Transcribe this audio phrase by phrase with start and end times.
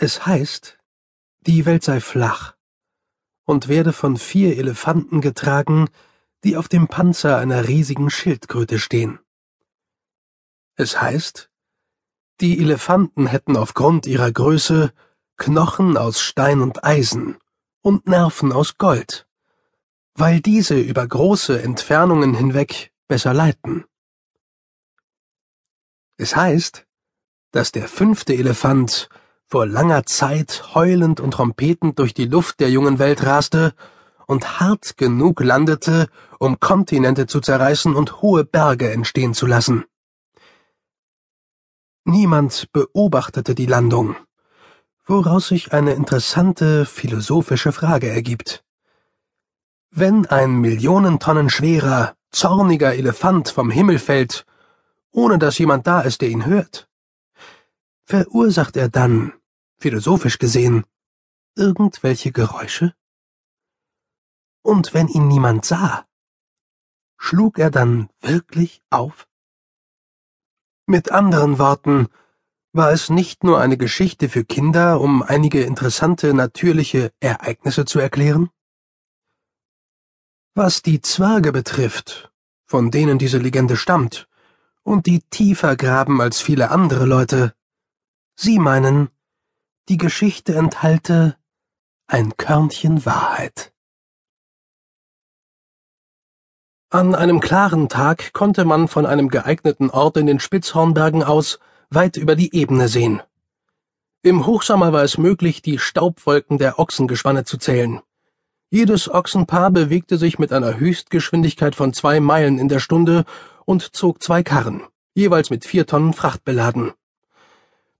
[0.00, 0.78] Es heißt,
[1.40, 2.54] die Welt sei flach
[3.44, 5.88] und werde von vier Elefanten getragen,
[6.44, 9.18] die auf dem Panzer einer riesigen Schildkröte stehen.
[10.76, 11.50] Es heißt,
[12.40, 14.92] die Elefanten hätten aufgrund ihrer Größe
[15.36, 17.36] Knochen aus Stein und Eisen
[17.80, 19.26] und Nerven aus Gold,
[20.14, 23.84] weil diese über große Entfernungen hinweg besser leiten.
[26.16, 26.86] Es heißt,
[27.50, 29.08] dass der fünfte Elefant
[29.48, 33.72] vor langer Zeit heulend und trompetend durch die Luft der jungen Welt raste
[34.26, 36.08] und hart genug landete,
[36.38, 39.84] um Kontinente zu zerreißen und hohe Berge entstehen zu lassen.
[42.04, 44.16] Niemand beobachtete die Landung,
[45.06, 48.64] woraus sich eine interessante philosophische Frage ergibt.
[49.90, 54.44] Wenn ein Millionen Tonnen schwerer, zorniger Elefant vom Himmel fällt,
[55.10, 56.88] ohne dass jemand da ist, der ihn hört,
[58.08, 59.34] verursacht er dann,
[59.78, 60.84] philosophisch gesehen,
[61.56, 62.94] irgendwelche Geräusche?
[64.62, 66.06] Und wenn ihn niemand sah,
[67.18, 69.28] schlug er dann wirklich auf?
[70.86, 72.08] Mit anderen Worten,
[72.72, 78.48] war es nicht nur eine Geschichte für Kinder, um einige interessante natürliche Ereignisse zu erklären?
[80.54, 82.32] Was die Zwerge betrifft,
[82.64, 84.28] von denen diese Legende stammt,
[84.82, 87.54] und die tiefer graben als viele andere Leute,
[88.38, 89.08] sie meinen,
[89.88, 91.36] die Geschichte enthalte
[92.06, 93.72] ein Körnchen Wahrheit.
[96.90, 101.58] An einem klaren Tag konnte man von einem geeigneten Ort in den Spitzhornbergen aus
[101.90, 103.22] weit über die Ebene sehen.
[104.22, 108.00] Im Hochsommer war es möglich, die Staubwolken der Ochsengespanne zu zählen.
[108.70, 113.24] Jedes Ochsenpaar bewegte sich mit einer Höchstgeschwindigkeit von zwei Meilen in der Stunde
[113.64, 114.82] und zog zwei Karren,
[115.14, 116.92] jeweils mit vier Tonnen Fracht beladen.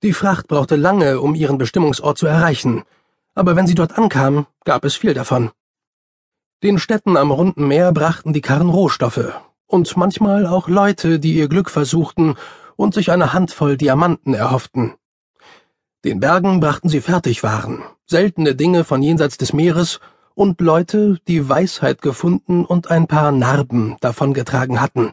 [0.04, 2.84] Die Fracht brauchte lange, um ihren Bestimmungsort zu erreichen,
[3.34, 5.50] aber wenn sie dort ankam, gab es viel davon.
[6.62, 9.32] Den Städten am runden Meer brachten die Karren Rohstoffe
[9.66, 12.36] und manchmal auch Leute, die ihr Glück versuchten
[12.76, 14.94] und sich eine Handvoll Diamanten erhofften.
[16.04, 19.98] Den Bergen brachten sie Fertigwaren, seltene Dinge von jenseits des Meeres
[20.34, 25.12] und Leute, die Weisheit gefunden und ein paar Narben davongetragen hatten.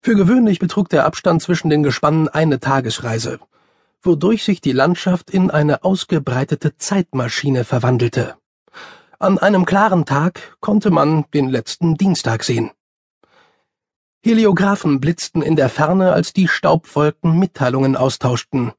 [0.00, 3.40] Für gewöhnlich betrug der Abstand zwischen den Gespannen eine Tagesreise,
[4.02, 8.36] wodurch sich die Landschaft in eine ausgebreitete Zeitmaschine verwandelte.
[9.18, 12.70] An einem klaren Tag konnte man den letzten Dienstag sehen.
[14.22, 18.72] Heliographen blitzten in der Ferne, als die Staubwolken Mitteilungen austauschten.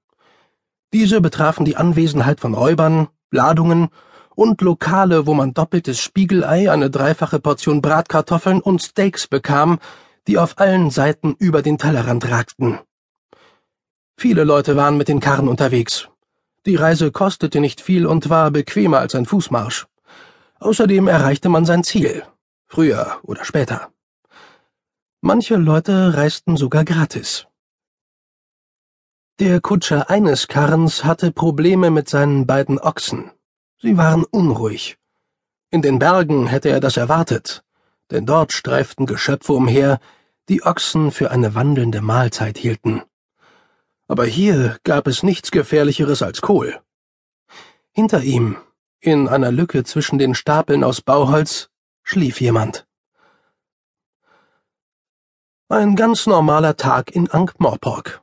[0.94, 3.89] Diese betrafen die Anwesenheit von Räubern, Ladungen
[4.35, 9.79] und Lokale, wo man doppeltes Spiegelei, eine dreifache Portion Bratkartoffeln und Steaks bekam,
[10.28, 12.79] die auf allen Seiten über den Tellerrand ragten.
[14.19, 16.09] Viele Leute waren mit den Karren unterwegs.
[16.66, 19.85] Die Reise kostete nicht viel und war bequemer als ein Fußmarsch.
[20.59, 22.23] Außerdem erreichte man sein Ziel,
[22.66, 23.91] früher oder später.
[25.22, 27.45] Manche Leute reisten sogar gratis.
[29.39, 33.29] Der Kutscher eines Karrens hatte Probleme mit seinen beiden Ochsen.
[33.79, 34.97] Sie waren unruhig.
[35.69, 37.63] In den Bergen hätte er das erwartet,
[38.09, 39.99] denn dort streiften Geschöpfe umher,
[40.49, 43.03] die Ochsen für eine wandelnde Mahlzeit hielten.
[44.07, 46.79] Aber hier gab es nichts Gefährlicheres als Kohl.
[47.91, 48.57] Hinter ihm
[49.00, 51.69] in einer Lücke zwischen den Stapeln aus Bauholz
[52.03, 52.88] schlief jemand.
[55.69, 58.22] Ein ganz normaler Tag in Ankh-Morpork.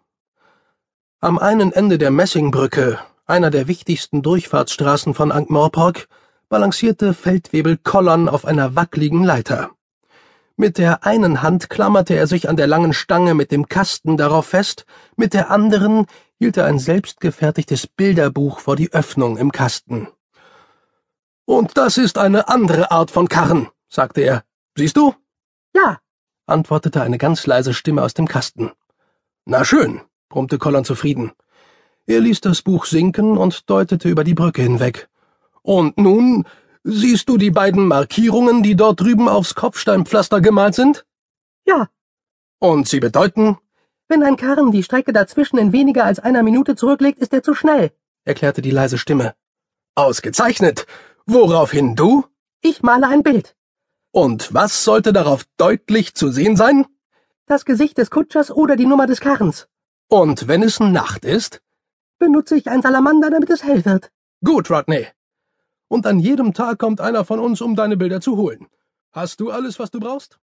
[1.20, 6.08] Am einen Ende der Messingbrücke, einer der wichtigsten Durchfahrtsstraßen von Ankh-Morpork,
[6.48, 9.70] balancierte Feldwebel Kollon auf einer wackligen Leiter.
[10.56, 14.46] Mit der einen Hand klammerte er sich an der langen Stange mit dem Kasten darauf
[14.46, 16.06] fest, mit der anderen
[16.38, 20.08] hielt er ein selbstgefertigtes Bilderbuch vor die Öffnung im Kasten.
[21.44, 24.44] Und das ist eine andere Art von Karren, sagte er.
[24.76, 25.14] Siehst du?
[25.74, 25.98] Ja,
[26.46, 28.70] antwortete eine ganz leise Stimme aus dem Kasten.
[29.44, 31.32] Na schön, brummte Colin zufrieden.
[32.06, 35.08] Er ließ das Buch sinken und deutete über die Brücke hinweg.
[35.62, 36.44] Und nun,
[36.84, 41.04] siehst du die beiden Markierungen, die dort drüben aufs Kopfsteinpflaster gemalt sind?
[41.66, 41.88] Ja.
[42.60, 43.58] Und sie bedeuten?
[44.06, 47.54] Wenn ein Karren die Strecke dazwischen in weniger als einer Minute zurücklegt, ist er zu
[47.54, 47.90] schnell,
[48.24, 49.34] erklärte die leise Stimme.
[49.94, 50.86] Ausgezeichnet.
[51.26, 52.24] Woraufhin du?
[52.60, 53.56] Ich male ein Bild.
[54.10, 56.86] Und was sollte darauf deutlich zu sehen sein?
[57.46, 59.68] Das Gesicht des Kutschers oder die Nummer des Karrens.
[60.08, 61.62] Und wenn es Nacht ist?
[62.18, 64.10] Benutze ich ein Salamander, damit es hell wird.
[64.44, 65.08] Gut, Rodney.
[65.94, 68.66] Und an jedem Tag kommt einer von uns, um deine Bilder zu holen.
[69.12, 70.40] Hast du alles, was du brauchst?